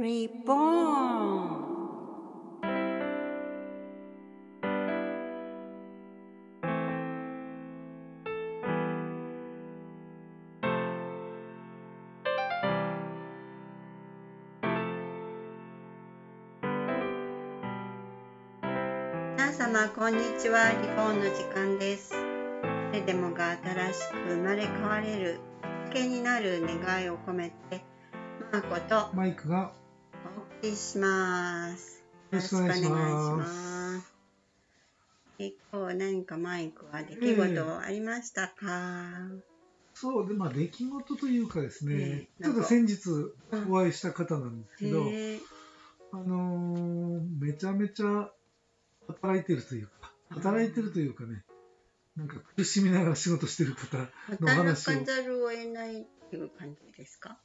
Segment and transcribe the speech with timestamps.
[0.00, 1.60] Reborn
[19.36, 20.70] 皆様こんにちは。
[20.70, 22.14] リフォーンの時間です。
[22.90, 25.40] 誰でもが新しく生まれ変われる
[25.84, 27.84] きっけになる願いを込めて
[28.50, 29.72] マーコとマイクが
[30.62, 32.90] お送りしますよろしくお願いします。
[32.90, 34.14] よろしくお願いします。
[35.38, 39.30] え今日何かマイクは出来事ありましたか、
[39.94, 43.08] そうでまあ出来事というかですね、ええちょっと先日
[43.70, 45.40] お会いした方なんですけど、へえ
[46.12, 48.30] あのーめちゃめちゃ
[49.06, 51.42] 働いてるというか働いてるというかね
[52.18, 54.06] なんか苦しみながら仕事してる方の
[54.46, 54.98] 働話を。
[54.98, 57.38] かざるを得ないっていう感じですか？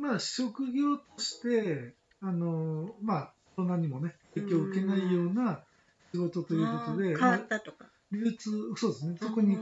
[0.00, 5.64] まあ職業としてあのーまあコロナにもね影響を受けないような
[6.14, 9.16] 仕事ということで、変まあわったとか、流通そうですね。
[9.20, 9.58] そこに移っ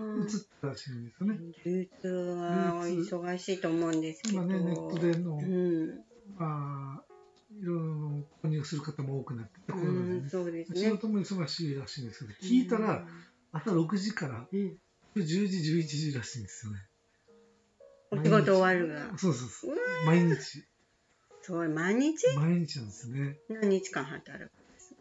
[0.61, 1.39] たらしいんですよね。
[1.65, 4.43] 流通は忙しいと思うんですけど。
[4.43, 6.05] 今ねネットでのうん。
[6.37, 7.05] まあ、
[7.53, 13.07] いろいろ購入する方も多くなって、コロナでうん、ねそうです仕ね事も忙しいらしいんですけど、聞いたら、
[13.53, 14.79] 朝6時からうん、
[15.17, 16.79] 10時、11時らしいんですよね。
[18.13, 19.17] お仕事終わるが。
[19.19, 19.71] そうそうそう。
[19.71, 19.77] わ。
[20.07, 20.65] 毎日、
[21.43, 22.27] すごい毎日？
[22.37, 23.37] 毎日なんですね。
[23.49, 24.95] 何日間働くんです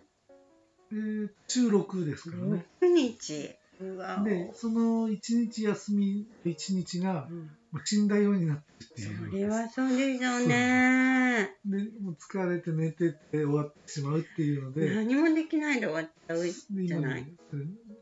[0.92, 2.66] えー、週6ですからね。
[2.82, 7.50] 6日うわで、その1日休み、1日がうん。
[7.72, 9.32] もう死んだようになってるってそいう。
[9.44, 10.48] れはそうでしょう。
[10.48, 16.52] ねで、もう疲れて寝てって終わってしまうっていうので、何もできないで終わっちゃうで
[16.88, 17.26] じゃない。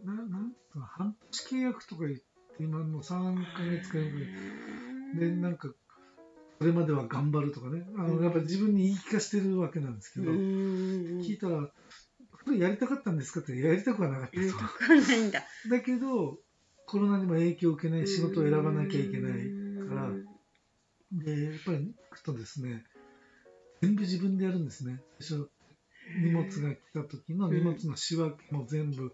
[0.06, 2.24] ななんか半年契約とか言って、
[2.62, 5.20] 今の3ヶ月か4ヶ月。
[5.20, 5.74] で、なんか、そ
[6.66, 10.38] れまでは頑張るとかね、あのやっぱり自分に言い聞かせてるわけなんですけど、うん。
[11.22, 11.70] 聞いたら、
[12.46, 13.42] それやりたかったんですか？
[13.42, 14.58] って、やりたくはなかったと。
[14.58, 15.44] たくはないんだ。
[15.70, 16.40] だけど、
[16.86, 19.52] コロナにも影響を受けない仕事を選ばなきゃいけない
[19.88, 20.14] から、
[21.12, 22.84] で、やっぱり行くとですね、
[23.82, 25.02] 全部自分でやるんですね。
[25.20, 25.50] 最初、
[26.22, 29.14] 荷物が来た時の荷物の仕分けも全部、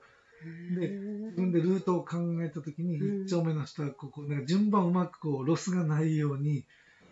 [0.75, 3.25] で自分でルートを考えた時に、うん。
[3.25, 6.65] 1丁目の人はここ、なんか順番うまくこう、ロスがないように、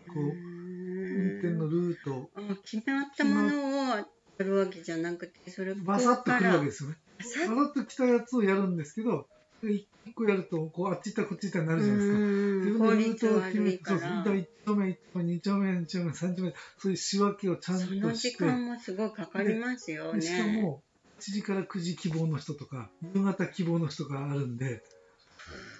[0.08, 2.14] こう、運転のルート。
[2.16, 4.06] をあ決まったものをや
[4.40, 6.98] るわけじゃなくてそれバサッとくるわけですよね。
[7.20, 9.28] ババサッと来たやつをやるんですけど、
[9.64, 12.20] 一個やると、こう、あっち行ったこっち行ったになるじゃないですか。
[12.20, 14.24] 自効分でルー率トを決めて、悪いかそうそう、ら。
[14.24, 20.62] 1丁目、1丁目、2丁目、2丁目、3丁目、そういう仕分けをちゃんそとの時して、間もすごいかかりますよでしかね。
[20.62, 20.84] も、
[21.20, 24.84] 7時から9時希望の人とか、夕方希望の人があるんで、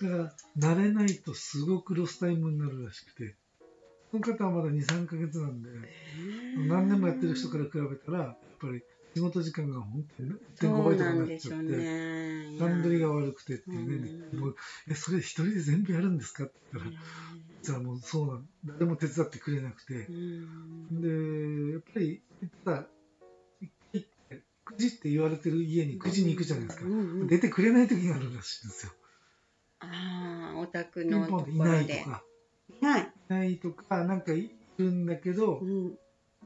[0.04, 3.36] だから、慣れないとすごくロスタイムになるらしくて、
[4.12, 5.70] この方はまだ2、3ヶ月なんで、
[6.68, 8.84] 何年もやってる人から比べたら、やっぱり
[9.16, 12.60] 仕事時間が本当に1.5そう倍とかになっちゃって、ね。
[12.60, 14.56] 段取りが悪くてっていうね、うんもう
[14.90, 16.98] え、それ一人で全部やるんですかって言ったら、
[17.62, 22.22] 実はもうそうなん誰も手伝ってくれなくてう、んで、やっぱり、
[22.66, 22.88] ただ、
[23.94, 26.86] 9時って言われてる家に9時に行くじゃないですか。
[26.86, 28.92] うんうん出てくれない時があるらしいんですよ。
[29.80, 31.82] ああ、お宅ピンのとポンでいな。
[31.82, 32.24] いとか、
[32.70, 33.11] いない。
[33.32, 35.98] いないとか、なんかいるんだけどう、ん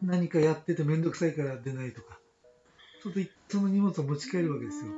[0.02, 2.20] 何かやっててめんどくさいから出ないとか、
[3.02, 4.92] ちょっとその荷物を持ち帰るわけですよ。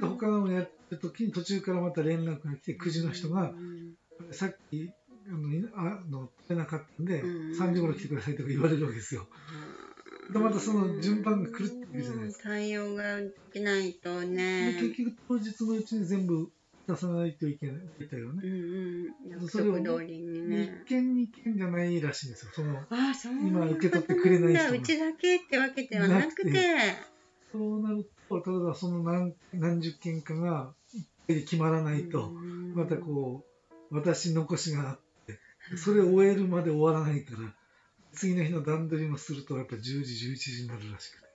[0.00, 3.96] で他のもやってる時に途中からまた連絡が来て、9時の人がう、ん
[4.32, 4.92] さっき、
[5.28, 9.26] あの、いあの取れなかったんで、うん3時頃来てくださいとか言われるわけですよ。
[10.32, 12.50] でまたその順番が狂ってくるじゃないですか。
[12.50, 14.78] 対応ができないとでね。
[14.80, 16.50] 結局当日のうちに全部
[16.90, 18.40] 出さないといけないみたいよね。
[18.44, 19.30] うんうん。
[19.30, 20.84] 約それを一ね。
[20.88, 22.52] 件二件じゃないらしいんですよ。
[22.54, 26.52] そのああ、そ今受け取ってくれない人うちだけってわけではなくて。
[27.52, 33.44] そうなると、例えばその何何十件かが一回で決まらないと、うんまたこ
[33.90, 35.38] う、私残しがあって、
[35.76, 37.52] それを終えるまで終わらないから、
[38.12, 41.30] 次の日の段取りもすると、やっぱ10時、11時になるらしくて。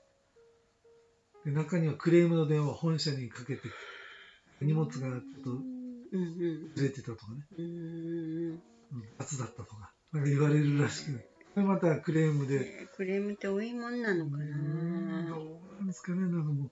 [1.46, 3.62] で中にはクレームの電話を本社にかけて、
[4.62, 5.76] 荷物がちょっと
[6.76, 7.66] ずれてたとかね、うん。
[7.66, 8.60] うん。
[9.20, 15.30] 雑だったとか、なんか言われるらしくて、それまたクレームで、えークレームって多いもんなのかな。
[15.30, 16.72] どうなんですかね、なんかもう、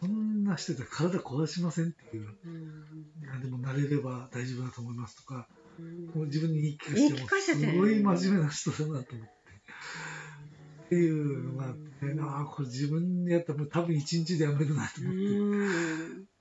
[0.00, 6.06] そんなしてたら体壊しませんっていう、うやでも慣れれば大丈夫だと思いますとか、うん。
[6.14, 7.66] もう自分に言い聞かせて言い聞かせて。
[7.66, 9.16] も、すごい真面目な人だなと思って。
[10.86, 11.80] っていうのがあって、
[12.20, 16.35] ああ、これ自分でやったらもう多分一日でやめるなと思って。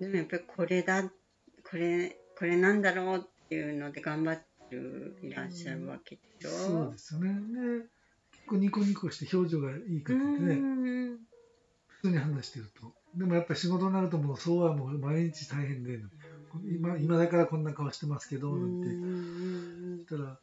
[0.00, 4.36] やっぱりこれだこれこれなんだろうっていうので頑張っ
[4.68, 6.50] てるいらっしゃるわけでしょ。
[6.50, 7.28] そうですよね。
[7.32, 7.84] で、
[8.32, 10.56] 結構ニコニコして表情がいい方でね、う
[11.16, 11.18] ん
[11.88, 12.94] 普通に話してると。
[13.14, 16.00] でもやっぱり仕事になるともうそうはもう毎日大変で、
[16.64, 18.88] 今今だからこんな顔してますけど、なんて。
[18.88, 20.38] 言ったら、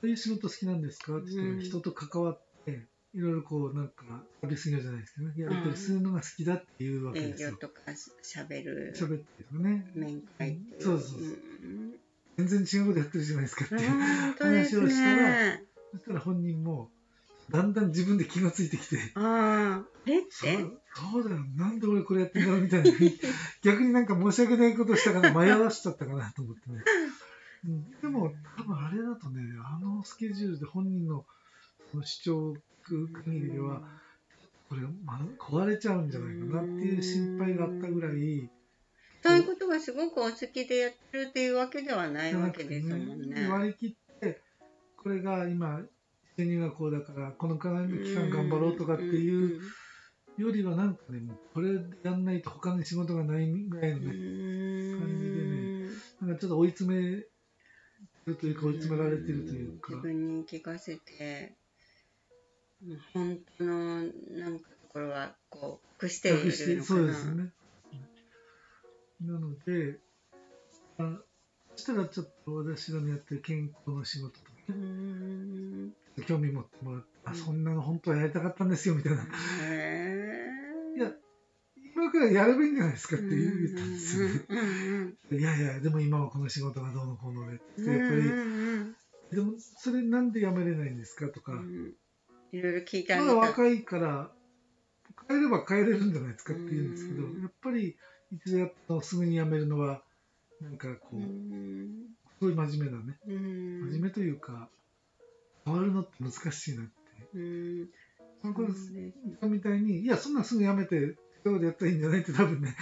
[0.00, 1.16] そういう仕事好きなんですか？
[1.16, 1.60] って言ったら、うん。
[1.62, 4.04] 人と関わって、いろいろこうなんか、
[4.42, 7.48] 旅じゃないですけどね、やり取りするのが好きだっていうわけですよ。
[7.48, 7.80] 営業とか
[8.22, 9.90] しゃべる喋ってるね。
[9.94, 10.82] 面会っていう。
[10.82, 11.94] そうそうそうん
[12.36, 13.90] 全然違うことやってるじゃないですかっていう。
[14.38, 15.64] 話をしたらね。
[15.92, 16.90] そしたら本人も、
[17.50, 20.64] だんだん自分で気がついてきて、ああ、えっそうて
[20.94, 22.90] そうだよ、なんで俺これやってんだろうみたいな、
[23.64, 26.82] 逆になんか申し訳ないことしたから迷わしちゃったかなと思ってね。
[27.64, 31.24] うん、でも、多分あれだとね、あのスケジュールで本人の
[31.90, 32.56] その主張
[32.88, 33.82] く限りでは、
[34.68, 38.50] これ、ま、壊れちゃうんじゃないかなっていう心配があったぐらい、
[39.22, 43.48] そういうことがすごくお好きでやってるっていうわけではないわけですもんね。
[43.48, 44.40] 割り切って、
[44.96, 45.80] これが今、
[46.36, 49.60] 収入がこうだから、この期間頑張ろうとかっていう
[50.36, 51.70] よりは、なんかね、もうこれ
[52.04, 55.88] やんないと他に仕事がないぐらいのね、感じでね
[56.20, 59.94] なんかちょっと追い詰めるというか、追い詰められてるというか。
[59.94, 61.56] 自、分に聞かせて、
[63.12, 67.14] 本当のなんかところはこう隠している隠してそうでな。
[67.14, 67.52] すね。
[69.20, 69.98] なので、
[70.98, 71.18] あ
[71.74, 74.50] そしたらちょっと私がやってる健康の仕事とか
[76.26, 79.22] 興味持ってもらって、あ、そんなの本当はやりたかったんですよ、みたいな。
[79.62, 80.48] へ
[80.96, 81.12] いや、
[81.94, 84.34] 今からやればいいんじゃないですかってー言ったんですよね。
[85.32, 88.24] いやいや、でも今はこの仕事がどうのこうのでって、うんやっぱり、う
[88.84, 88.96] ん
[89.30, 91.92] でもそれなんでやめれないんですかとか、うん
[92.52, 93.34] いろいろ聞いてあまげた。
[93.34, 94.30] だ若いから、
[95.28, 97.96] 変えれば変えれるんじゃないですかって言うんですけど、うんやっぱり
[98.32, 100.02] 一度やったのをすぐにやめるのは、
[100.60, 102.06] なんかこう、うん
[102.38, 104.68] すごい真面目なね、うん真面目というか、
[105.64, 106.92] 変わるのって難しいなって。
[107.34, 107.88] うん
[108.40, 108.92] そうです
[109.48, 112.76] みたいに、いや、そんなんすぐやめて、違うことやったらいいんじゃないって多分ね、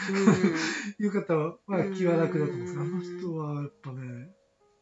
[1.01, 1.59] いう方は
[1.97, 4.31] 気は楽だと思うんですけど、あうんの人はやっぱね、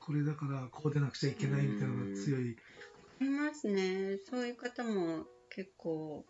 [0.01, 2.57] これだからこうでなくちゃいけないみたいなのが強い。
[3.21, 4.19] ありますね。
[4.29, 6.25] そういう方も結構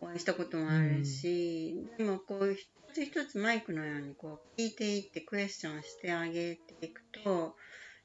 [0.00, 7.54] お会いしたこともあるし、でもこう一つ一つマイクのようにこう聞いていってクエスチョンしてあげていくと、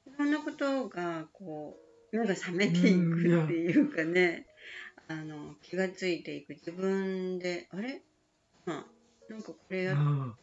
[0.06, 1.76] いろんなことがこ
[2.12, 4.46] う目が覚めていくっていうかね、
[5.08, 6.54] あの気がついていく。
[6.54, 8.02] 自分であれ、
[8.64, 9.96] まあ、なんかこれや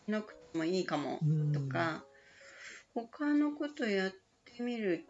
[0.08, 1.52] なくてもいいかもあうん。
[1.54, 2.04] とか、
[2.94, 5.06] 他のことやってみる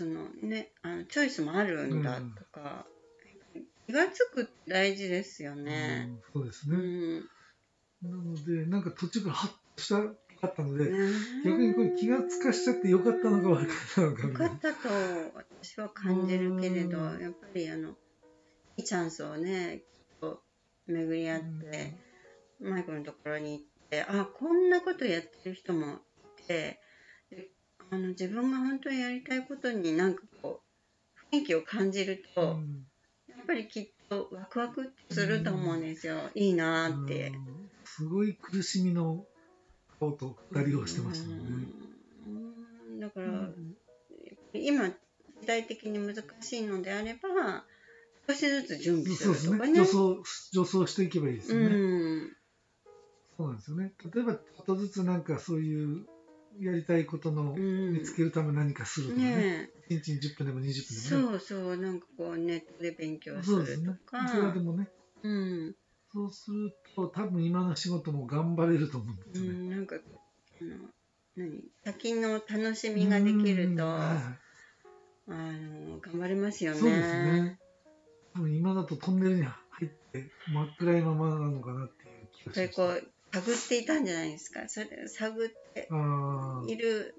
[0.00, 2.86] そのねあのチョイスもあるんだうんとか、
[3.86, 6.08] 気がつく大事ですよね。
[6.34, 6.78] うんそうですうね。
[6.78, 9.96] んなので、なんか途中からハッとした
[10.40, 10.98] かったので、ね
[11.44, 14.32] 逆にこれ気がつかしちゃってよかったのか悪かったのかよ。
[14.32, 14.88] かったと
[15.60, 17.92] 私は感じるけれどうんやっぱりあのい
[18.78, 20.40] いチャンスをねきっと
[20.86, 21.94] 巡り合って、
[22.58, 25.98] マイクのところに行ってあこんなことやってる人も
[26.38, 26.80] いてで
[27.90, 30.62] あの自分が本当にやりたいことになんかこ
[31.32, 32.86] う雰囲気を感じると、うん
[33.28, 37.28] やっぱりきっとワクワクすると思うんですよ、いいなーって。
[37.28, 39.24] うんすごい苦しみの
[39.98, 41.66] 顔と二人をしてましたもんね。
[42.26, 42.30] う
[42.96, 43.48] んだから、
[44.52, 47.64] 今時代的に難しいのであれば
[48.28, 49.28] 少しずつ準備す。
[49.28, 49.74] るとかね。
[49.74, 50.22] 助走、
[50.52, 51.66] 助走していけばいいですよね。
[51.66, 51.78] う
[52.26, 52.36] ん
[53.36, 53.94] そうなんですよね。
[54.12, 56.06] 例えば、ちょっとずつなんかそういう
[56.58, 59.36] やりたいことのうん見つけるため何かするとかね。
[59.36, 61.38] ねえ1日に10分でも20分でもね。
[61.38, 64.10] そうそうなんかこうネットで勉強すそうですねると。
[64.10, 64.88] かいくらでもね。
[65.22, 65.74] うん、
[66.12, 69.58] そうすると、多分今の仕事も頑張れると思うんでうすよね。
[69.58, 70.76] ん、なんかあの
[71.36, 71.64] 何？
[71.84, 74.38] 先の楽しみができるとうんは
[75.28, 76.78] あの頑張れますよね。
[76.78, 77.58] いそうですね。
[78.34, 79.52] 多分今だとトンネルに入
[79.84, 84.68] って真っ暗いままなのかなっていう気がそれしましこう探っていたんじゃないですか。
[84.68, 85.88] それ探って
[86.66, 87.14] いる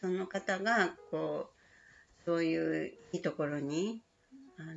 [0.00, 4.02] その方がこうそういういいところに
[4.58, 4.72] あの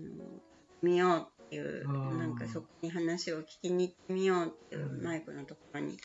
[0.82, 1.88] 見ようっていう
[2.18, 5.04] なんかそこに話を聞きに行ってみようっていううん。
[5.04, 5.98] マイクのところに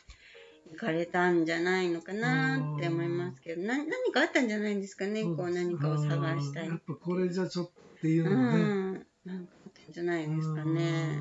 [0.70, 5.23] 行かれたんじゃないのかなって思いますけどな何かあったんじゃないですかね。
[5.23, 5.25] あ。
[5.25, 8.62] こう何かを探したいやっぱこれじゃちょっとっていううのもね。
[8.62, 9.06] ん。
[9.26, 11.20] なんかあったんじゃないですかね。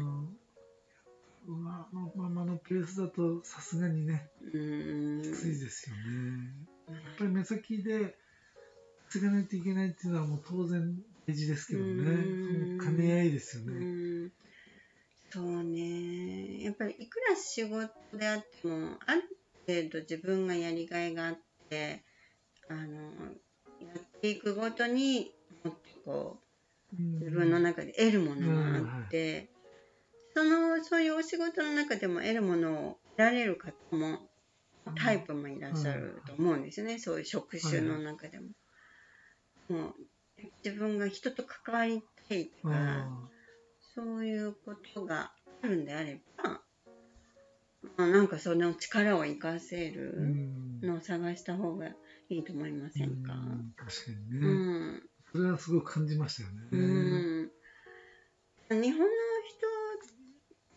[1.50, 1.64] うん。
[1.64, 6.54] まあのままのペースだとさすがにね、うんきついですよね。
[6.88, 8.16] やっぱり目先で
[9.10, 10.96] 継がないといけないっていうのはもう当然
[11.28, 12.80] 大事ですけどね。
[12.80, 13.86] 兼ね合いですようね。
[14.26, 14.32] ん
[15.32, 19.24] そうねやっぱりいくら仕事であってもある
[19.68, 21.40] 程度自分がやりがいがあっ
[21.70, 22.04] て
[22.68, 22.80] あの
[23.80, 25.32] やっていくごとに
[25.64, 26.40] もっとこ
[26.92, 29.50] 自分の中で得るものがあって、
[30.36, 34.20] そのそういうお仕事の中でも得るものを得られる方も
[34.96, 38.48] タイプもいらっしゃると思うんですよね、そういう職種の中でも。
[39.70, 39.96] もう
[40.64, 43.30] 自分が人と関わりたいとか、あ
[43.96, 45.32] そういうことが
[45.62, 46.62] あるんであれば、
[47.98, 50.18] まあ、なんかその力を生かせる
[50.82, 51.88] んのを探した方が
[52.30, 53.34] いいと思いませんか？
[53.34, 53.74] うん。
[53.76, 54.48] 確かにうね、
[54.96, 55.10] ん。
[55.32, 56.56] それはすごく感じましたよね。
[56.72, 57.52] うん。
[58.70, 59.06] 日本の
[59.48, 59.68] 人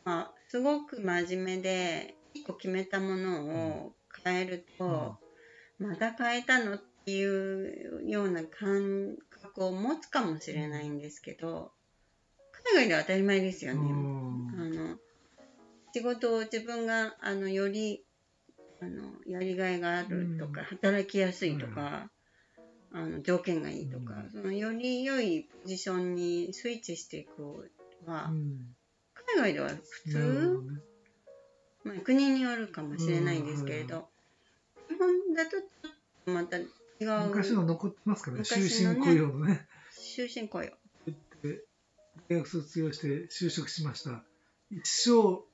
[0.05, 3.93] はすごく真面目で一個決めたものを
[4.25, 5.19] 変えると、
[5.79, 11.73] また変えたのっていうような感覚を持つかもしれないんですけど
[12.75, 13.81] 海外では当たり前ですようね。
[13.83, 14.49] ん。
[14.57, 14.97] あの
[15.95, 18.05] 仕事を自分があのより
[18.81, 20.67] あのやりがいがあるとか、うん。
[20.67, 22.11] 働きやすいとか、
[22.93, 24.31] あの条件がいいとか、うん。
[24.31, 27.71] そのより良いポジションにスイッチしていく
[28.07, 28.33] は、
[29.43, 30.63] 外では普通、
[31.85, 34.09] まあ、国によるかもしれないんですけれど、
[34.89, 35.63] 日本だとちょっ
[36.25, 36.69] とまた違う。
[37.29, 39.67] 昔の残ってますからね、終身雇用のね。
[40.15, 40.71] 終身雇用。
[41.43, 41.65] で
[42.29, 44.23] 大学卒業して就職しました。
[44.71, 45.47] 一生こ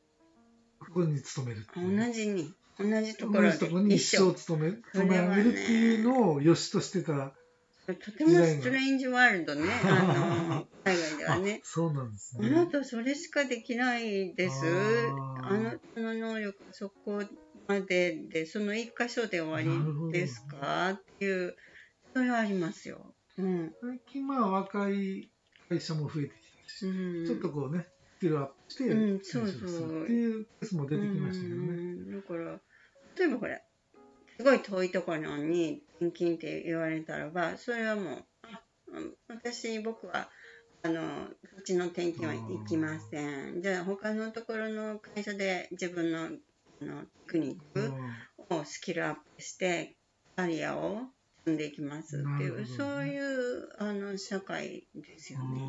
[0.92, 2.52] こに勤める同じに。
[2.78, 4.34] 同じところで同じところに一生。
[4.34, 7.32] 勤め勤め上げるっていうのを良しとしてた。
[7.86, 11.66] とてもストレンジワールドね、 あの海外ではねあ。
[11.66, 12.50] そうなんですあね。
[12.50, 14.64] なたそれしかできないです。
[14.66, 17.22] あーあの能力はそこ
[17.66, 20.90] までで、その一箇所で終わりですか？
[20.90, 21.56] っていう、
[22.14, 23.14] それはありますよ。
[23.36, 23.72] うん。
[23.80, 25.30] 最近まあ若い
[25.68, 31.66] 会社も増えてきたし、うん、ちょっとこうね、スキルアップしてうんそうそうっていうケースも出てきましたけどうね。
[31.66, 32.60] んだから、
[33.16, 33.62] 例えばこれ、
[34.36, 38.26] すごい遠いところに転勤って言われたらば、それはも
[38.92, 40.30] う、私、僕は、
[40.82, 43.62] あの、うちの転勤は行きません。
[43.62, 46.28] じゃあ、他のところの会社で自分の
[46.80, 47.92] あのテクニック
[48.54, 49.96] をスキルアップして、
[50.36, 51.00] キャリアを
[51.44, 55.60] 積んでいきますっていう、そういうあの社会ですよね。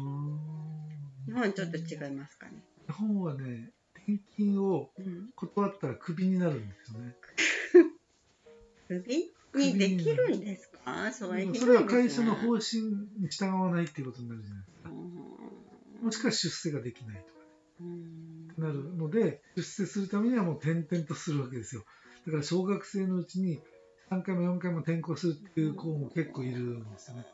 [1.26, 2.64] 日本はちょっと違いますかね。
[2.88, 7.16] 日本はね、転勤をうん、断ったらクビになるんですよね。
[8.88, 9.34] クビ？
[9.56, 11.12] にできるんですか？
[11.12, 12.84] それそれは会社の方針
[13.20, 14.90] に従わないっていうことになるじゃないですか。
[16.04, 17.30] もしくは出世ができないとか
[17.82, 18.48] うん。
[18.58, 21.84] なるので、出世するためにはもう転々とするわけですよ。
[22.26, 23.60] だから小学生のうちに
[24.12, 27.26] 3回も4回も転校するっていう子も結構いるんですよね。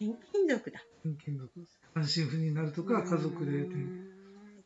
[0.00, 0.80] 転勤族だ。
[1.04, 1.52] 転勤族。
[1.94, 4.08] 単身赴任になるとか、家族で転うん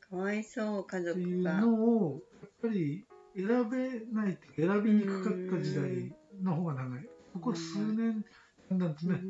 [0.08, 1.60] かわいそう、家っていう族が。
[1.60, 3.04] のを、やっぱり
[3.36, 7.08] 選べないって選びにくかった時代の方が長い。
[7.34, 8.24] ここ数年、
[8.70, 9.20] だんだんとね、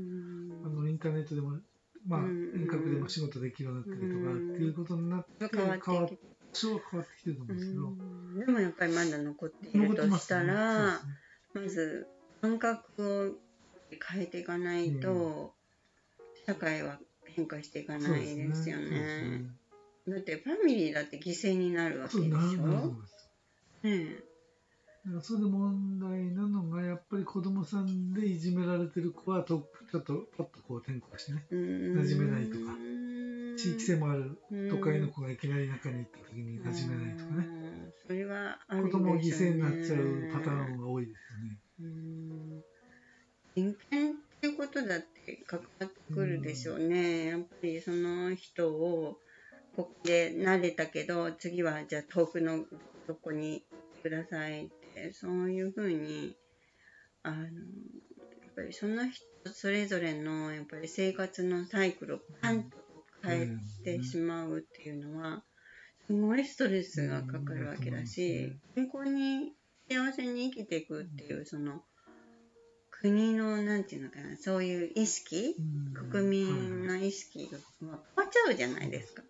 [0.64, 1.58] あのインターネットでも、
[2.06, 2.52] まあ、うん。
[2.62, 6.18] 遠隔でも仕事できるようになったりとかっていうことになって、変わって変わっきて
[6.52, 8.38] 多少は変わってきてると思うんですけど、うん。
[8.38, 10.34] でもやっぱりまだ残ってい残るとしってます。
[10.34, 10.98] ねたら、
[11.54, 12.06] そうまず
[12.40, 13.32] 感覚を
[14.12, 15.54] 変えていかないと、
[16.46, 18.16] 社会は変化していかですね。
[18.16, 19.46] ないですよそうね。
[20.08, 22.30] だってファミリーだって犠牲になるわけでしょ？
[22.30, 23.88] そう。
[23.88, 24.22] ね
[25.06, 32.75] だからそれで問題なのが、やっぱり子供さんでいじめられてる子はと、ちょっとパッとこう転校してね、え馴染めないとか
[33.56, 40.66] 地域性もあるうん都会の子がいきなり中に行った時に馴染めないとかね、うんそれはある子供犠牲になっちゃうパタン。
[40.72, 41.58] ーンが多いですよね。
[41.80, 42.64] うん
[43.54, 47.26] 人権っていうことだって関わってくるでしょうね。
[47.26, 49.18] やっぱりその人を
[49.76, 52.64] ここで慣れたけど次はじゃあ遠くの
[53.06, 53.62] どこに
[54.02, 56.36] くださいってそういうふうに
[57.22, 57.50] あのやっ
[58.54, 62.76] ぱりその人それぞれのやっぱり生活のサイクルをパンと
[63.22, 65.42] 変えてしまうっていうのは
[66.06, 69.52] すごいストレスがかかるわけだし健康に
[69.88, 71.82] 幸せに生きていくっていうその
[72.90, 78.00] 国のなんていうのかなそういう意識うん国民はいの意識が変わっ
[78.30, 79.22] ちゃうじゃないですか。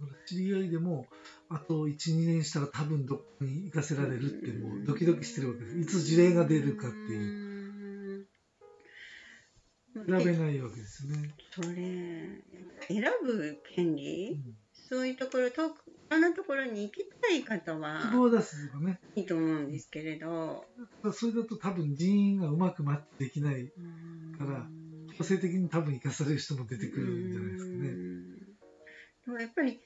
[0.00, 1.06] だから知り合いでも、
[1.48, 5.78] あと1、2年したら多分どこに行かせられるってもうドキドキしてるわけです。
[5.78, 8.20] いつ事例が出るかっていう。
[8.20, 8.26] う。
[9.94, 11.30] 選べないわけですよね。
[11.50, 11.68] それ
[12.88, 19.00] 選ぶ権う利、んそういうところ遠くいろんなところに行きたい方希は望を出すとかね。
[19.16, 20.66] いいと思うんですけれど、
[21.14, 23.72] それだと多分人員がうまくマッチできない。
[24.38, 24.66] から
[25.16, 28.01] 強制的に多分生かされる人も出てくるんじゃないですかね。
[29.26, 29.80] やっぱり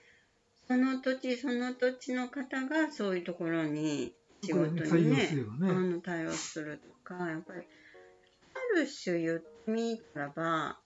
[0.66, 4.12] その土地その土地の方がそういうところに
[4.42, 5.90] 仕事にね採用ね。
[5.90, 10.78] の対応するとかやっぱりある種言ってみたらば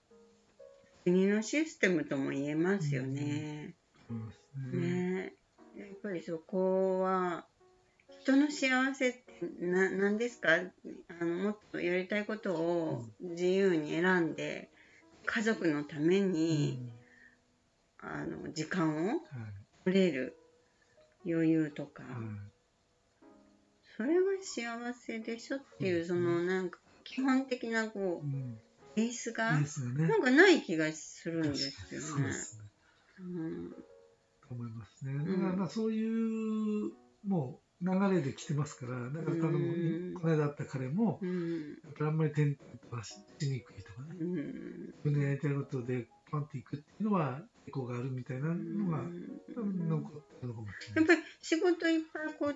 [1.03, 3.75] 国のシステムとも言えますよね。
[4.73, 4.79] ね。
[4.79, 5.33] ね。
[5.75, 7.45] やっぱりそこは
[8.21, 9.23] 人の幸せって
[9.61, 10.49] な何ですか？
[10.53, 14.69] あのもっとやりたいことを自由に選んで
[15.25, 16.77] 家族のために、
[18.01, 19.17] あの時間をはい。
[19.85, 20.37] 取れる
[21.25, 22.11] 余裕とか、はい
[23.97, 28.27] それは幸せでしょっていうそのなんか基本的なこう
[28.95, 29.51] ベースが。
[29.51, 32.33] なんかない気がするんですよね。
[32.33, 32.57] そ
[33.19, 33.69] うん
[34.47, 35.13] と思いますね。
[35.13, 35.17] ん。
[35.19, 36.03] だからまあそうい
[36.87, 36.91] う
[37.27, 40.13] もう流れで来てますから、だから多うん。
[40.13, 41.69] 分この間会った彼も、うん。
[41.83, 42.57] やっぱりあんまり転々
[42.89, 44.35] とはしにくいとかね、うん。
[44.87, 51.15] 自分でやりたいことでパンっていくっていうのは抵抗があるみたいなのが残ってるのかもしれない。
[51.15, 52.55] やっぱり仕事いっぱいこう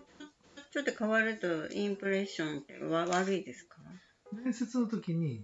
[0.71, 3.75] ちょっと変わるとインプレッションってわ悪いですか？
[4.31, 5.43] 面接の時に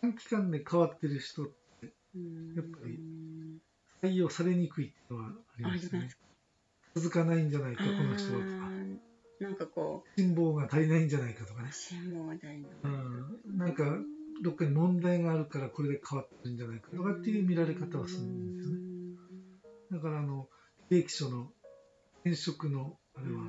[0.00, 1.52] 短期間で変わってる人って
[1.84, 2.98] やっぱり
[4.02, 6.08] 採用されにくいっていうのはありますね。
[6.94, 8.66] 続かないんじゃないか、この人はとか。
[9.38, 11.74] なんかこ辛抱が足りないんじゃないかとかねう。
[11.74, 13.84] 辛抱が足りないうん、なんか
[14.42, 18.80] どっかに問題があるからこれで変わってるんじゃないかとかっていう見られ方はするんですよね。
[19.92, 20.48] だからあの
[20.90, 21.50] 履歴書の
[22.24, 23.44] 転職のあれは、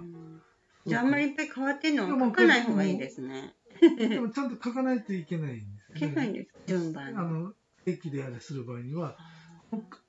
[0.86, 3.56] じゃああんまりいっぱい変わってんのいやもうは書かない方がいいですね。
[3.98, 6.02] でもちゃんと書かないといけないんですよね。
[6.02, 7.54] 書けないんです順番にあの
[7.86, 9.18] 定期であれする場合には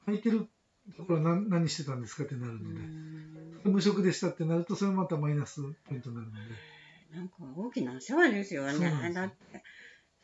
[0.06, 0.46] 空いてる
[0.96, 6.38] ところは何何してたんですかってなるうので、ん無職でしたってなるとそれもまたマイナスポイントになるので。
[7.14, 9.12] なんか大きなお世話ですよね。
[9.14, 9.62] だって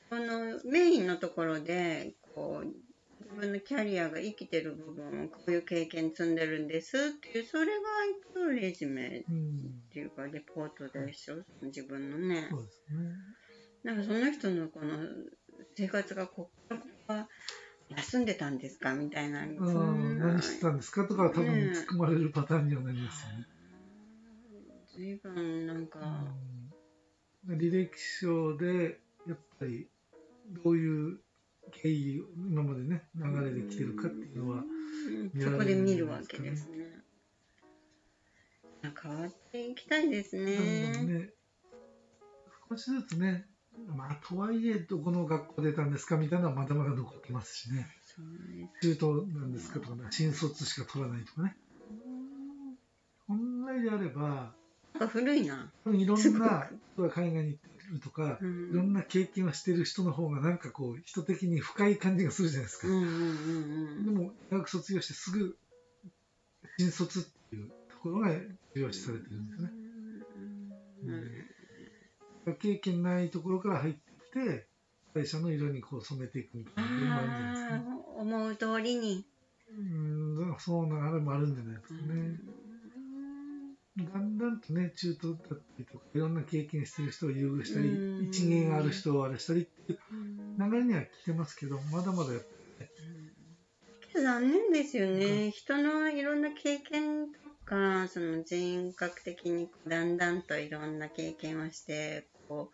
[0.08, 7.70] そのメインのところでこう自分のキャリアが生きてる部分をこういう経験積んでるんですっていうそれが
[8.32, 11.37] 一応レジュメっうん、ていうかレポートでしょ？
[11.62, 12.49] 自分のね。
[12.50, 13.11] そうですね。
[13.82, 14.99] なんかその人のこの
[15.76, 16.76] 生活がここ
[17.08, 17.28] は
[17.88, 18.94] 休んでたんですか？
[18.94, 19.40] みたいな。
[19.44, 19.46] そう
[19.94, 20.16] ん。
[20.16, 21.06] ん、な何してたんですか？
[21.06, 21.73] とかは多分ね。
[21.73, 23.46] 突っ込まれるパターンにはなりますよね。
[24.97, 25.99] 随分なんか、
[27.49, 27.56] うん。
[27.56, 27.90] 履歴
[28.21, 29.88] 書でやっぱり
[30.65, 31.19] どういう
[31.73, 34.63] 経緯今までね流れで来てるかっていうのは
[35.35, 36.85] うそこで見るわけですね。
[39.02, 40.45] 変わっていきたいですね。
[41.04, 41.30] ね。
[42.69, 43.47] 少しずつね
[43.87, 47.87] まあとはいえどこの学校出たんですかみたいなのはまだまだ残ってますしね。
[48.83, 51.57] 中途なんですかとかね新卒しか取らないとかね。
[53.26, 54.54] 本来であれば
[54.93, 55.73] なんか古いな。
[55.87, 62.88] いろんな人が海外に行ってるとかういろんんな経験をしてる人の方がなんかこう人的に深い感じがするじゃないですか。
[62.88, 65.56] うんうんうんでも大学卒業してすぐ
[66.78, 68.30] 新卒っていうところが
[68.75, 69.75] 重要視されてるんですよね。
[72.47, 72.54] うん。
[72.58, 74.66] 経験ないところから入ってきて
[75.14, 77.30] 会社の色にこう染めていくみたいなのもあるん。
[77.30, 77.84] じゃないですかね。
[78.16, 79.25] 思う通りに。
[79.70, 80.56] うん。
[80.58, 81.54] そうなあれもあるん。
[81.54, 82.38] じゃないですかね。
[83.97, 84.39] だん。
[84.39, 88.25] だんとね中途だったりとかいろんな経験してる人を優遇したりうん。
[88.25, 90.71] 一芸がある人をあれしたりっていううん。
[90.71, 92.49] 流れには来てますけどまだまだやっぱ
[94.15, 95.50] けど残念ですよね。
[95.50, 102.71] 人のいろんな経験とか、その人格的にだんだんといろんな経験をして、こ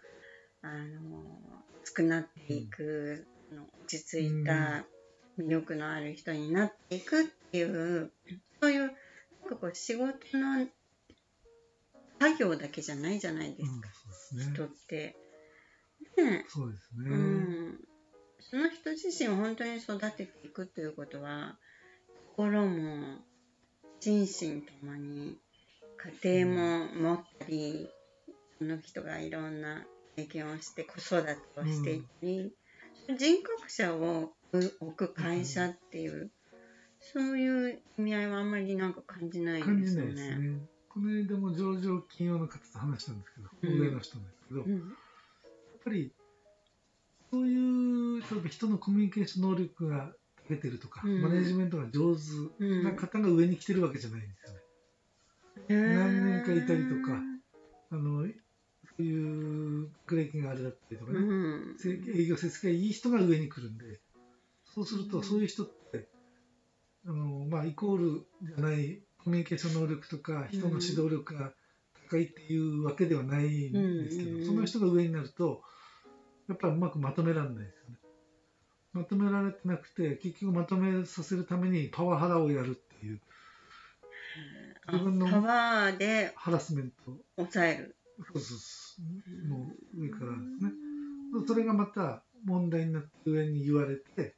[0.63, 4.85] う、あの、熱くなっていく、あの落ち着いた
[5.39, 8.13] 魅力のある人になっていくっていう、
[8.61, 8.91] そういう、なん
[9.49, 10.67] かこう仕事の
[12.21, 14.55] 作業だけじゃないじゃないでうんすか、そうですね。
[14.55, 15.17] 人って。
[16.17, 17.11] ねそうですね。
[17.11, 17.81] うん、
[18.39, 21.57] その人自身を本当に育てていくということは
[22.37, 23.19] 心も
[24.01, 25.39] 心身ともに
[26.23, 27.89] 家庭も持ったり
[28.59, 32.53] その人がいろんな経験をして子育てをしていったり、
[33.19, 36.31] 人格者を置く会社っていう、
[37.01, 40.39] そういう意味合いはあんまりなんか感じないですよね。
[41.01, 43.81] この間も上場金融の方と話したんですけど、うん。
[43.81, 44.97] 上の人なんですけど、やっうん
[45.83, 46.13] ぱり
[47.31, 50.13] そういう例えば人のコミュニケーション能力が
[50.47, 51.23] 長けてるとか、うん。
[51.23, 52.21] マネジメントが上手
[52.85, 55.95] な方が上に来てるわけじゃないんですよね。
[55.95, 57.23] 何年かいたりとか
[57.93, 61.75] あのそういう学歴があれだったりとかうね、
[62.15, 64.01] 営業成績がいい人が上に来るんで、
[64.65, 66.09] そうするとそういう人って、
[67.07, 71.53] あのまあ、イコールじゃないコミュニケーション能力とか人の指導力が
[72.09, 75.63] 高いっていうわけではないんですけど、うんその人が上になると
[76.49, 77.97] やっぱりうまくまとめられないですよね。
[78.93, 83.21] まとめられてなくて結局まとめさせるためにパワハラをやるっていう
[84.87, 87.97] あ自分のパワーでハラスメント抑える。
[88.33, 90.73] そうそうそうの上からですね。
[91.47, 94.35] それがまた問題になって上に言われて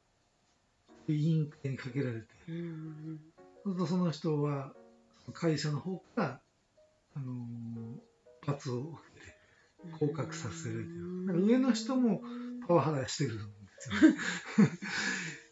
[1.07, 3.19] 委員会にかけられて、うん
[3.63, 4.73] そうするとその人は
[5.33, 6.41] 会社の方から、
[7.15, 8.13] あのー
[8.45, 10.85] 罰を受けて降格させる
[11.41, 12.21] 上の人も
[12.67, 13.43] パワハラしてるんで
[13.79, 14.11] すよ。
[14.11, 14.17] ね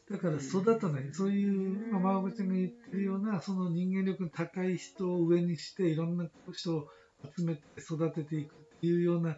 [0.11, 6.89] だから育たないそういう、まあ、マーゴちゃんが言ってるようなその人間力の高い人を上にしていろんな人を
[7.33, 9.37] 集めて育てていくっていうような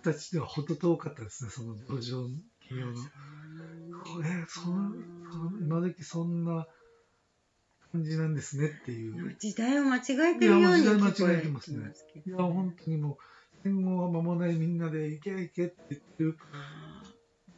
[0.00, 2.28] 人たちではほど遠かったですねその上場
[2.60, 2.94] 企業の。
[4.24, 4.92] えその
[5.30, 6.66] その今時そんな
[7.92, 9.36] 感じなんですねっていう。
[9.38, 11.92] 時代を間違えてるように聞こえ時代間違えてますね
[12.26, 13.16] いや本当にもう
[13.64, 17.02] 戦後は間もないみんなでいけいけって言ってるあ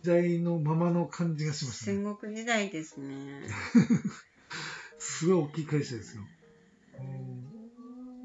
[0.03, 1.97] 時代のままの感じがしーますね。
[2.03, 3.43] 戦国時代ですね。
[4.99, 6.23] すごい大きい会社ですよ。
[7.01, 7.41] うん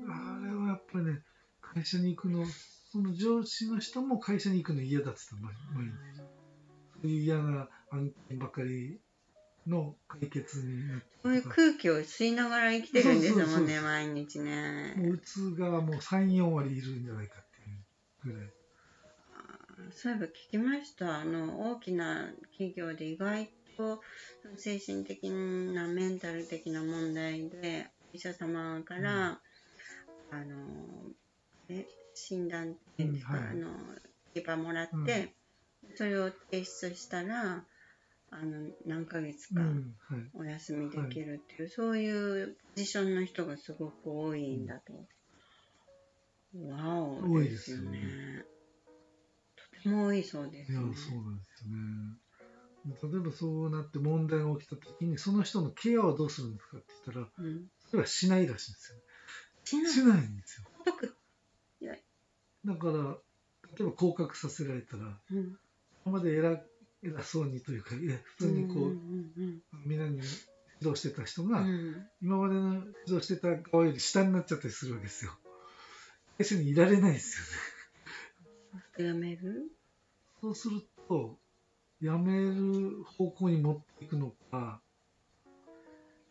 [0.07, 1.23] あれはやっぱりね、
[1.61, 2.45] 会社に行くの、
[2.91, 5.91] その上司の人も会社に行くの嫌だって言ってた、毎日。
[7.01, 9.01] そういう嫌な案件ばかり
[9.67, 14.93] の解決になってそういう空気を吸いながら生きてるんですもんね、毎日ね。
[14.95, 17.45] もううつがもう3、4割いるんじゃないかっ
[18.23, 18.49] ていうぐらい。
[19.91, 21.21] そういえば聞きました。
[21.21, 24.01] あの、大きな企業で意外と
[24.57, 29.41] 精神的な、メンタル的な問題で、お医者様から、
[30.31, 31.11] あの、
[31.69, 33.69] え診断っていうんですか、うんはいあの、
[34.33, 35.33] ペーパーもらって、
[35.95, 37.65] それを提出したら、
[38.37, 40.29] あの、何ヶ月かうん、はい。
[40.33, 44.93] お休みできるっていう、そういうポジションの人がすごく多いんだと。
[46.67, 48.45] わお多いでですよねすよね。
[49.55, 51.23] とても多いそうですいや、よそうね。
[51.23, 53.13] なんですよね。
[53.13, 57.67] 例えばそうなって問題が起きたときに、その人のケアはどうするんですかって言ったら、うん。
[57.89, 58.99] それはしないらしいんですよ。
[59.63, 60.61] しないしないんです
[61.81, 61.95] よ。
[62.65, 63.05] だから、例
[63.79, 65.57] えば降格させられたら、うん。
[66.05, 66.61] 今まで偉
[67.05, 71.65] 偉そうにというか、いや普通にこう、うんみんなに指導してた人が、
[72.21, 72.73] 今までの
[73.07, 75.31] 指導してた側より下になっちゃったりするわけですよ。
[76.37, 77.37] 会社にいられないです
[78.97, 79.07] よね。
[79.07, 79.71] やめる？
[80.41, 81.37] そうすると、
[82.01, 84.81] 辞める方向に持っていくのか、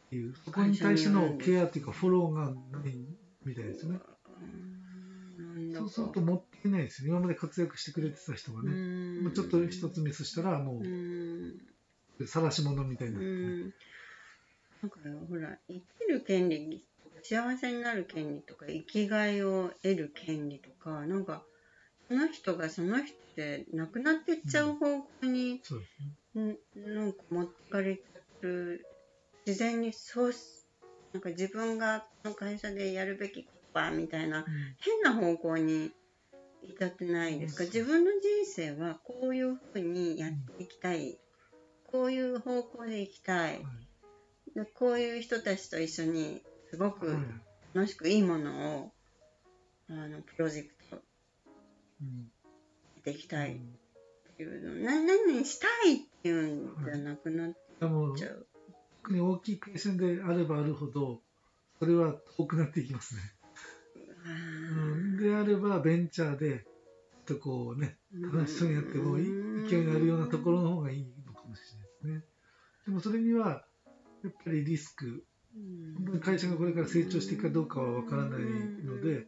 [0.07, 2.95] っていう、そこに対してのケアというか、フォローがない
[3.45, 4.01] みたいですよね。
[5.77, 7.13] そうすると持っていないですよ。
[7.13, 9.25] 今まで活躍してくれてた人がうね、ん。
[9.25, 10.83] もうちょっと一つミスしたら、も
[12.19, 13.21] う晒し者みたいにな。
[13.21, 13.75] うって、ん。
[14.83, 16.85] なんかほら生きる権利
[17.23, 21.43] 幸せになる権利とか生きがいを得る権利とかなんか
[22.09, 26.53] その人がその人で亡くなってっちゃう方向に、そうですね。
[26.85, 27.99] んなんか持ってかれ
[28.43, 28.87] る。
[29.47, 30.39] 自然にそうし
[31.13, 33.51] なんか自分がこの会社でやるべきこ
[33.91, 34.45] みたいな
[34.79, 35.91] 変な方向に
[36.63, 37.65] 至ってないですか？
[37.65, 41.19] うん自分の人生はこういうふうにやっていきたい。
[41.91, 43.55] こういう方向でいきたい。
[43.55, 43.63] はい。
[44.55, 47.17] でこういう人たちと一緒にすごくはい。
[47.75, 48.93] 楽しくいいものを
[49.91, 50.99] あのプロジェクト。
[52.03, 52.31] うん。
[53.05, 53.55] でいきたい。
[53.55, 54.75] っていうの。
[54.85, 57.53] な何々したいっていうんじゃなくなっ
[58.17, 58.47] ちゃう。
[59.07, 61.21] 大きい会社であればあるほど、
[61.79, 63.21] それは遠くなっていきますね。
[64.25, 66.65] うん、であれば、ベンチャーで、
[67.27, 67.99] ちょっとこうね、
[68.33, 72.25] 楽しそうにやっても勢いのあるようなところの方がいいのかもしれないですね。
[72.87, 73.65] でもそれには、
[74.23, 75.25] やっぱりリスク、
[76.21, 79.27] 会社がこれから成長していくかどうかはわからないので、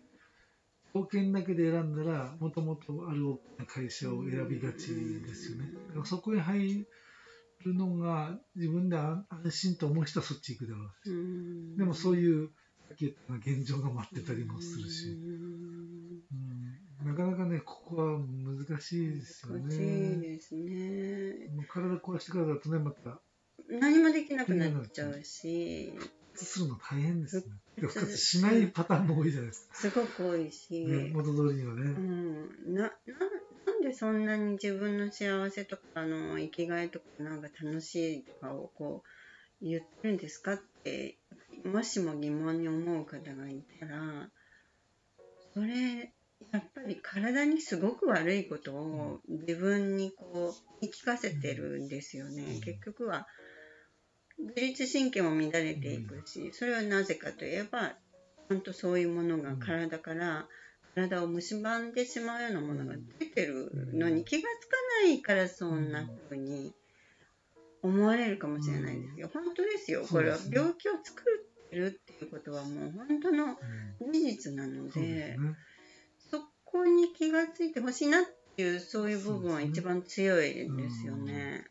[0.95, 5.71] 条件だけで選んだら、もともとある大きな会社を選びがちですよね。
[5.89, 6.87] だからそこに入
[7.65, 11.77] るのが自分で安安心と思う人はそっち行くだろうし。
[11.77, 12.51] でもそうういう、
[12.89, 16.35] さっき言った現状が待ってたりもするし、う
[17.05, 19.79] ん、なかなかね、ここは難しいですよ難し。
[19.79, 21.49] ですね。
[21.55, 23.21] もう体壊してからだとね、また、
[23.69, 27.43] 何もできなくなっちゃうし、復活するの大変ですね。
[27.81, 29.75] 復活しないパターンも多いじゃないですか。
[29.75, 31.83] すごく多いし、ね、元通りにはね。
[31.83, 32.91] うん、なな
[33.67, 39.09] なんでそんなに自分の幸せとかあの生きがいとかなんか楽しいとかをこう
[39.61, 40.55] 言ってるんですか？
[40.55, 41.19] って
[41.65, 44.31] もしも疑問に思う方がいたら
[45.55, 46.13] それ
[46.53, 52.61] やっぱり体にすごく悪いことを自分にこう言い聞かせてるんですよね、うん。
[52.61, 53.27] 結局は
[54.39, 57.95] 自律神経も乱れていくしそれはなぜかといえば
[58.49, 60.47] 本当そういうものが体から
[60.95, 66.73] 体を蝕んでしまうようなものが出てるのに気がつかないからそんな風に
[67.87, 69.31] 思われるかもしれないですよ。
[69.33, 70.05] 本当ですよ。
[70.09, 71.23] これは病気を作
[71.67, 73.57] ってるっていうことはもう本当の
[74.01, 75.57] うん事実なのそうでですね。
[76.31, 78.25] そこに気がついてほしいなっ
[78.57, 81.67] ていうそういう部分は一番強いですよね。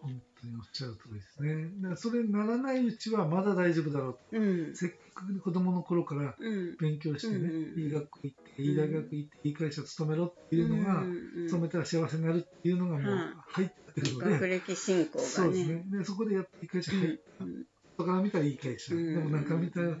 [0.00, 1.70] 本当当におっしゃる通りですね。
[1.80, 15.84] だからそれにならないうちはまだ大丈夫だろううんせっ子供の頃からうん勉強してね、うんうんいい学校行って、いい大学行って、いい会社勤めろっていうのが、うん勤めたら幸せになるっていうのがもうはい入ってるので、学歴進行がねそうですね。
[15.86, 17.44] で、そこでやっていい会社入った。
[17.44, 17.64] うん
[17.96, 18.94] 外から見たらいい会社。
[18.94, 19.96] うんでも中見たら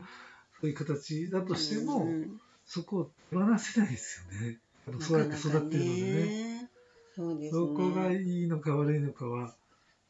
[0.60, 4.58] そういう形だとしても、うんそこを手放せないですよね。
[5.00, 6.60] そうやって育ってるのでね。
[6.62, 6.70] ね
[7.14, 9.54] そうですねそこがいいのか悪いのかは、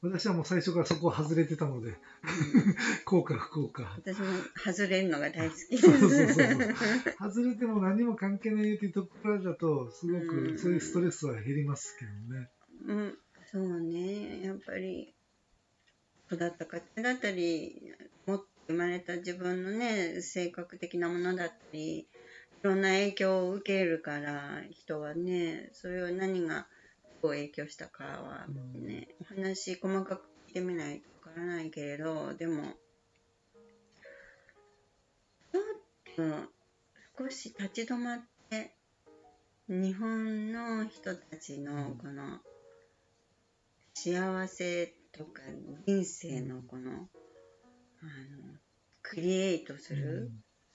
[0.05, 1.97] 私はもう最初からそこを外れてたので、う ん
[3.07, 3.95] こうか不幸か。
[3.97, 5.83] 私も外れるのが大好きです。
[5.88, 6.29] そうそうそう。
[6.29, 10.53] そう外れても何も関係ないっていうところだと、すごうん。
[10.55, 12.51] くそういうストレスは減りますけどね。
[12.87, 13.19] うん、
[13.51, 15.14] そうね、やっぱり
[16.31, 17.93] 育った家庭だったり、
[18.27, 22.07] もっと生まれた自分のね、性格的なものだったり、い
[22.62, 26.67] ろんな影響を受けるから、人はね、それを何が
[27.25, 32.65] どう影響したかはね、お話細かく聞いてみないとわからないけれど、でも、
[35.51, 36.43] ちょっ
[37.17, 38.19] と少し立ち止まっ
[38.51, 38.75] て、
[39.69, 42.41] 日本の人たちのこの
[43.95, 45.41] 幸せとか
[45.87, 47.09] 人生のこのあの
[49.01, 50.31] クリエイトする、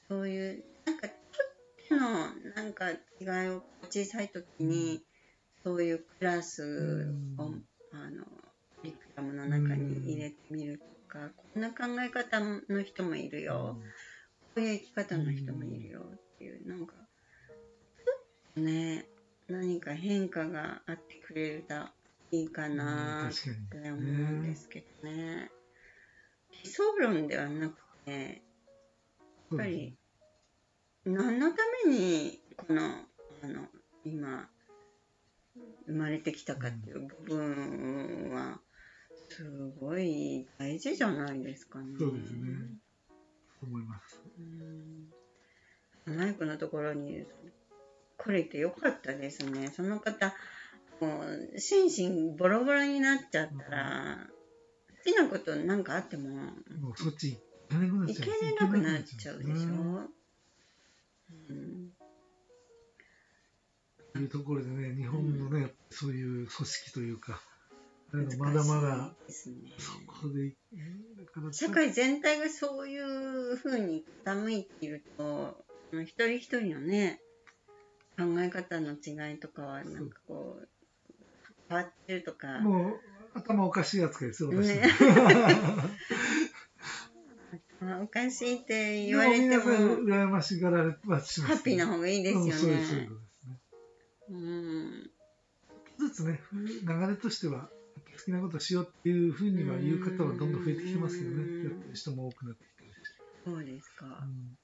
[0.08, 2.10] そういうなんかちょっとの
[2.56, 2.96] なんか違
[3.46, 5.04] いを小さい時に
[5.64, 7.66] そういうクラスを、うん。
[7.92, 13.78] あのカリキュラムの中に入れてみるとか、こんな考え方の人もいるよ、
[14.56, 19.06] こういう生き方の人もいるよっていう、なんか、ちょっとね、
[19.48, 21.76] 何か変化があってくれると
[22.32, 25.52] いいかなって思うんですけどね。
[26.64, 28.42] 理想論ではなくて、
[29.52, 29.98] やっぱり、
[31.06, 32.82] 何のために、この、
[33.44, 33.68] あの、
[34.06, 34.50] 今、
[35.90, 38.60] 生まれてきたかっていう部分は、
[39.30, 39.44] す
[39.80, 41.96] ごい大事じゃないですかね。
[41.98, 42.40] そうですね
[43.62, 44.22] 思います。
[44.40, 45.10] うん
[46.18, 47.24] マイクのところに
[48.18, 49.70] 来れてよかったですね。
[49.70, 50.34] その方、
[51.00, 51.22] も
[51.56, 54.28] う心身ボロボロになっちゃったら、
[55.06, 57.38] 好きなことなんかあっても、もうそっち
[57.70, 58.42] 行けなくなっいけちゃう。
[58.42, 59.52] れなくなっちゃうでしょ。
[59.52, 60.08] ね
[61.50, 61.99] うん
[64.20, 67.40] というところでね、日本のね、そういう組織というか、
[68.38, 69.14] まだまだ。
[69.30, 69.52] そ
[70.06, 70.56] こで、
[71.54, 77.22] 社会全体がそういうふうに傾いていると、一人一人のね、
[78.18, 80.68] 考え方の違いとかは、なんかこう、
[81.70, 83.00] 変わってるとか、もう
[83.36, 84.68] 頭おかしい扱いですよ、私。
[84.68, 84.84] ね
[87.80, 93.10] まあおかしいって言われても、羨ましがられハッピーな方がいいですよね。
[96.10, 97.70] ずつね、流れとしては、
[98.18, 102.84] 好きなことをしようっていうふうには言う方はどんどん増えてきてますけどうんね、やってる人も多くなってきて。
[103.46, 104.06] そうですか。
[104.06, 104.58] うん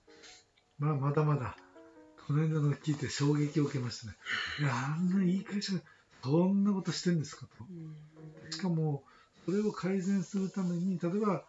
[0.77, 1.55] まあ、まだまだ、
[2.27, 4.17] この間の聞いて衝撃を受けましたね。
[4.59, 5.81] いや、あんないい会社が、
[6.23, 7.51] そんなことしてんですかと。
[7.63, 7.95] うん
[8.51, 9.03] しかも、
[9.45, 11.45] それを改善するために、例えば、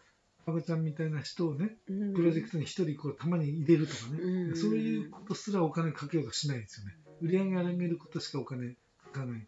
[0.47, 6.97] まこちゃんみたいな人をね、うんプロジェクトに一人こうたまに入れるとかね、うんそういうことすらお金かけようとしないですよね。
[7.21, 8.71] 売り上げ上げることしかお金
[9.13, 9.47] かかない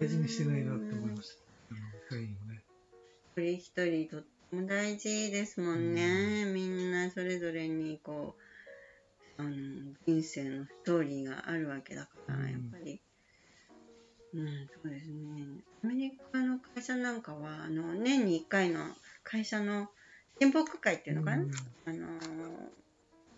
[0.00, 1.42] 大事にしてないなって思いました。
[1.72, 2.62] あの会員をね。
[3.36, 8.36] 一人一人とっても大事ですもんね、みんなそれぞれにこ
[9.38, 9.50] うあの
[10.06, 12.42] 人生のストーリーがあるわけだから、うん。
[12.42, 13.00] やっぱり。
[14.34, 14.46] うん
[14.82, 15.64] そうですね。
[15.82, 18.80] アメリカの会社なんかはあの年に1回の
[19.24, 19.88] 会社の
[20.40, 21.50] 親睦会っていうのかな、うん。
[21.86, 22.06] あの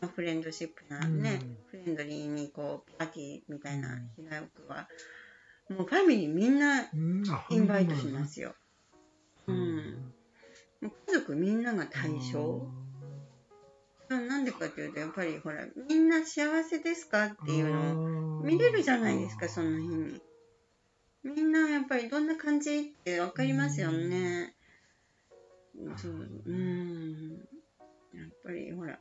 [0.01, 4.89] まあフレンドシップなね、フレンドリーにこうパーティーみたいな日がよくは
[5.71, 6.83] もうファミリーみんな
[7.51, 8.55] インバイトしますよ。
[9.47, 10.15] ううんん。
[10.81, 12.69] もう家族みんなが対象。
[14.09, 20.21] なんでかっていうと、やっぱりほら、みんな幸せですかっていうのを見れるじゃないですか、その日に。
[21.23, 24.57] みんなやっぱりどんな感じってわかりますよね。
[25.97, 27.31] そう、うん。
[28.13, 28.99] やっぱりほら、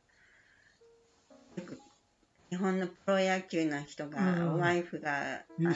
[2.50, 5.70] 日本のプロ野球の人うが、んワイフが、あの、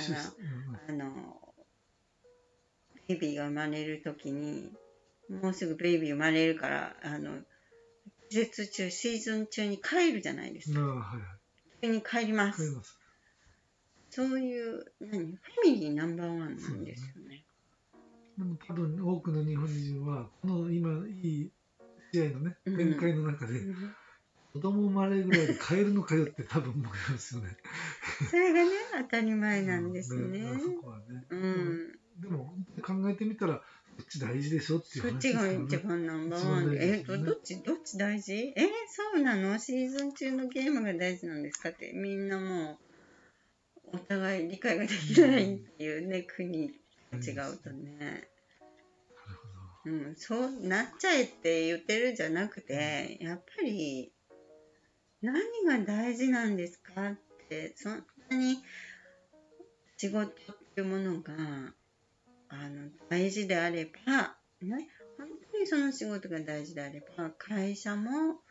[0.88, 1.54] あの、
[3.08, 4.72] ベイビーが生まれるときに、
[5.30, 7.42] もうすぐベイビー生まれるから、あの、
[8.30, 10.82] 季節中、シーズン中に帰るじゃないですか。
[10.82, 11.22] はいはい。
[11.82, 12.72] 急に帰ります。
[12.72, 13.00] ます。
[14.10, 17.44] そういう、何、ファミリーナンバーワンなんですよね。
[18.38, 21.52] でも多分多くの日本人は、この今いい
[22.12, 23.62] 試合のね、うん展開の中で、
[24.54, 27.58] 子供生まれるぐらいで帰るのかよって多分思いますよね。
[28.30, 28.70] それがね、
[29.02, 30.40] 当たり前なんですね。
[30.40, 31.26] うんあそこはね。
[31.30, 32.00] うん。
[32.22, 33.60] でも考えてみたら、ど
[34.04, 36.06] っち大事でしょっていうそっちが話ですからね。
[36.06, 36.98] 一番ナンバーワンで。
[36.98, 38.34] えっと、大事ですねどっち、どっち大事？
[38.34, 38.54] え
[38.90, 39.58] そうなの？
[39.58, 42.80] シーズン中のゲームが大事なんですかって、みんなも
[43.92, 46.72] う、お互い理解ができないっていうね、国
[47.12, 48.28] が違うとね。
[49.86, 54.13] うん、そうなっちゃえって言ってるんじゃなくて、やっぱり、
[55.24, 58.58] 何が大事なんですかって、そんなに
[59.96, 60.34] 仕事っ
[60.76, 61.34] ていうものが、
[62.50, 68.42] あの、大事であれば、ね、本当にその仕事が大事であれば、会社も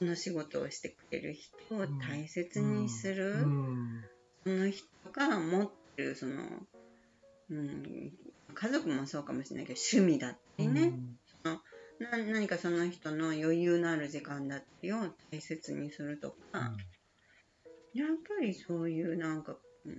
[0.00, 4.04] その仕事をしてくれる人を大切にする、うん。
[4.44, 6.42] その人が持ってる、その、
[7.50, 8.12] うん、
[8.52, 10.92] 家族もそうかもしれないけど、趣味だったりね、
[11.98, 14.98] な何かその人の余裕のある時間だったりを
[15.30, 16.72] 大切にするとか、
[17.94, 19.56] やっぱりそういうなんか、
[19.86, 19.94] うん、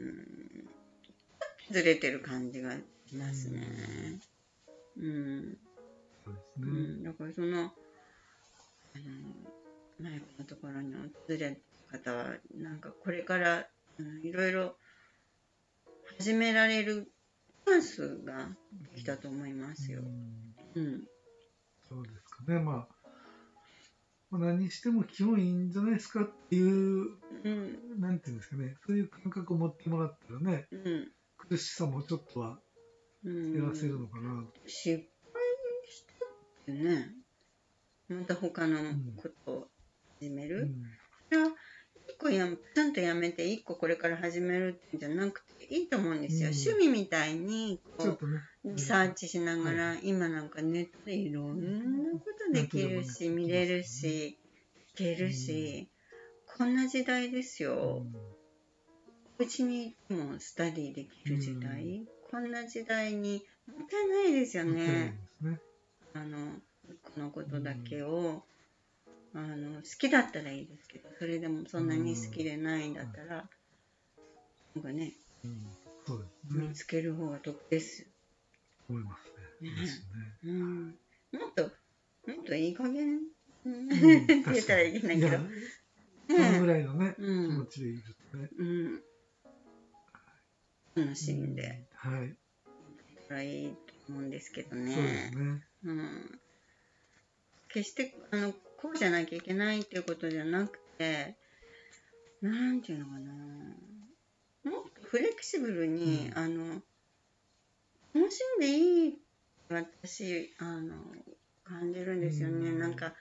[1.72, 2.74] ずれてる感じが
[3.08, 4.20] しますね。
[4.98, 5.58] うん。
[6.24, 6.66] そうですね。
[6.66, 7.72] うん、だからその、あの、
[10.00, 14.78] マイクのところに訪れた方は、なんかこれから、うん、いろいろ
[16.20, 17.12] 始められる
[17.66, 18.50] チャンスが
[18.94, 20.04] できたと思いますよう。
[20.04, 21.17] んうん。
[21.90, 22.60] そうですかね。
[22.60, 22.98] まあ、
[24.30, 28.00] まあ、何にしても基本いいんじゃないですかっていう、うん。
[28.00, 31.12] なんていうんですかね、そういう感覚を持ってもらったらね、うん。
[31.38, 32.60] 苦しさもちょっとは
[33.24, 34.44] うん減らせるのかな。
[34.66, 35.42] 失敗
[35.90, 37.12] したってね、
[38.10, 38.80] また他の
[39.16, 39.68] ことを
[40.20, 40.64] 始める。
[40.64, 41.57] うんそれは一
[42.18, 46.50] 個やちゃんとやめて一個これから始めるっていうんじゃなくていいと思うんですよ。
[46.50, 54.38] うん趣味みたいにこちょっとね、うリサーチしながら、今なんかネットでいろんなことできるし、うん見れるし、
[54.96, 55.90] 聞けるし、
[56.58, 58.06] こんな時代ですよ。
[59.40, 65.20] うちにもスタディできる時代、こんな時代にもったいないですようん、ね。
[65.42, 65.60] ね。
[66.14, 66.54] あの、
[67.04, 68.44] このことだけを、
[69.34, 73.50] あの、好きだったらいいですけど、それでもそんなに好きでないんだったら、
[74.76, 75.14] なんかね、
[75.44, 75.60] うん、
[76.06, 76.74] そうですね見。
[76.74, 78.08] つける方が得です。
[78.90, 79.72] 思いますね。
[79.72, 80.86] ねすねうん。
[80.88, 80.94] も
[81.50, 83.20] っと、もっといい加減、
[83.66, 85.40] うんって言ったらいけないけどや、
[86.30, 87.68] そのぐねらいのね、う気持ん。
[87.68, 88.50] ちでいるとね。
[88.58, 89.02] うん。
[90.96, 92.36] 楽しんで、はい。
[93.28, 93.78] たらいいと
[94.10, 95.32] 思うんですけどそうですね。
[95.36, 95.64] ね。
[95.84, 96.40] うん。
[97.70, 101.36] 決して、あの、こうじゃなきゃいけないっていうことじゃなくて、
[102.42, 104.72] なんていうのかな。
[104.72, 106.82] もっとフレキシブルに、うんあの、
[108.14, 109.20] 楽しんでいいって
[110.04, 110.96] 私、あの、
[111.64, 112.70] 感じるんですよね。
[112.70, 113.14] うんなんか、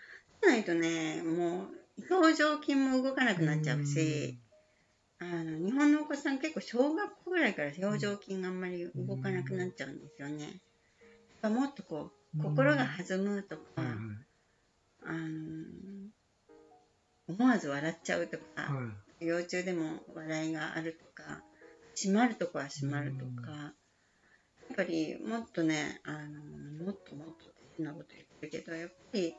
[0.42, 4.38] ないとね、もう、表情筋も動かなくなっちゃうし、
[5.18, 10.44] あの日本のお子さん結構小学校ぐらいから表情筋があんまり動かなくなっちゃうんですよね。
[10.44, 10.52] やっ
[11.40, 13.96] ぱもっとこう心が弾むとか、うん、はい
[15.06, 16.10] あの
[17.28, 18.84] 思わず笑っちゃうとか、はい。
[18.84, 18.90] は
[19.20, 19.26] い。
[19.26, 21.42] 幼虫でも笑いがあるとか
[21.94, 23.72] 閉まるとこは閉まるとか、うん
[24.68, 27.34] やっぱりもっとねあのもっともっと
[27.76, 29.34] 変なこと言ってるけどやっぱり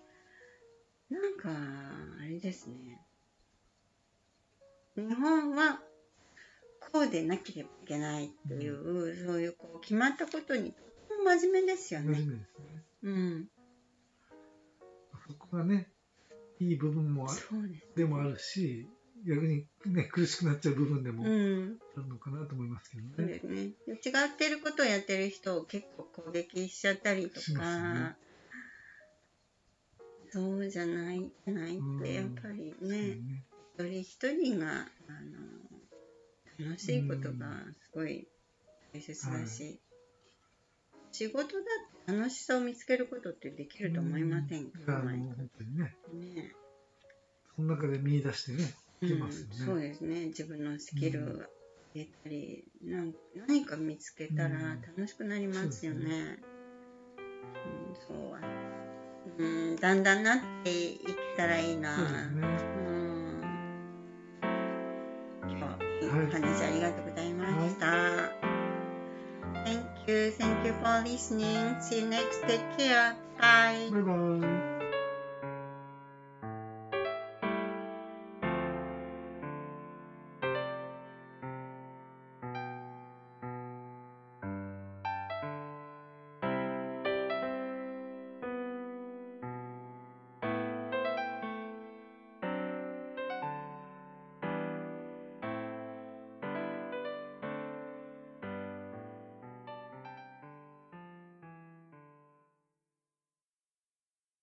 [1.10, 1.50] なんか
[2.22, 3.02] あれですね
[4.96, 5.80] 日本は
[6.92, 12.20] こうでなければいけないっていう、そういうこう決まったことにとても真面目ですよね。
[12.20, 12.26] ね。
[13.04, 13.57] うん、そ
[15.50, 15.90] こがね、
[16.60, 17.36] いい部分もあ
[17.96, 18.88] でもあるし、
[19.26, 23.14] 逆にね、苦しくなっちゃう部分でもあうん、るのかなと思いますけどね。
[23.16, 23.62] そうですね。
[23.88, 27.94] 違ってることをやってる人を結構攻撃しちゃったりとか。
[27.94, 28.16] ね、
[30.30, 33.44] そうじゃないないってやっぱりね、ね。
[33.78, 35.12] 一人一人があ
[36.62, 38.28] の楽しいことがすごい
[38.94, 39.80] 大切だし、
[41.12, 45.20] 仕事だって楽しさを見つけることってできると思いませんか、うん。
[45.36, 46.56] 本当にね、回ね。
[47.56, 49.56] その中で見出してね、いけうんますよね。
[49.66, 50.28] そうですね。
[50.28, 51.36] 自分のスキルを上
[51.96, 53.14] げたり、なん
[53.48, 56.40] 何か見つけたら楽しくなりますよね。
[56.42, 58.38] うんそう
[59.40, 61.96] うん、だんだんなっていけたらいいな。
[61.96, 62.48] そうですね。
[62.48, 63.42] うん。
[65.50, 66.28] 今日はいいはい。
[66.28, 67.17] お話ありがとうございま
[70.32, 71.82] Thank you for listening.
[71.82, 72.42] See you next.
[72.48, 73.16] Take care.
[73.40, 73.90] Bye.
[73.92, 74.67] Bye bye.